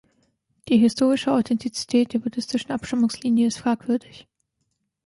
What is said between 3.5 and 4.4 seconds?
fragwürdig.